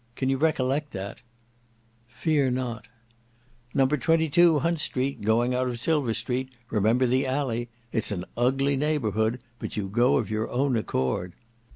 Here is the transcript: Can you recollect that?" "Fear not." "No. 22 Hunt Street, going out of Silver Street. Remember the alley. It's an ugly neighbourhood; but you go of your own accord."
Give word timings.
Can 0.15 0.29
you 0.29 0.37
recollect 0.37 0.93
that?" 0.93 1.21
"Fear 2.07 2.49
not." 2.49 2.87
"No. 3.75 3.85
22 3.85 4.57
Hunt 4.57 4.79
Street, 4.79 5.21
going 5.21 5.53
out 5.53 5.67
of 5.67 5.79
Silver 5.79 6.15
Street. 6.15 6.49
Remember 6.71 7.05
the 7.05 7.27
alley. 7.27 7.69
It's 7.91 8.09
an 8.09 8.25
ugly 8.35 8.75
neighbourhood; 8.75 9.37
but 9.59 9.77
you 9.77 9.87
go 9.87 10.17
of 10.17 10.31
your 10.31 10.49
own 10.49 10.75
accord." 10.75 11.33